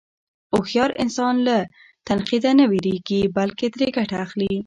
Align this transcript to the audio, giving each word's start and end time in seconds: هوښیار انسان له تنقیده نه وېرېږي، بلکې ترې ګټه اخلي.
هوښیار 0.51 0.91
انسان 1.03 1.35
له 1.47 1.57
تنقیده 2.07 2.51
نه 2.59 2.65
وېرېږي، 2.71 3.21
بلکې 3.37 3.65
ترې 3.73 3.87
ګټه 3.97 4.15
اخلي. 4.25 4.53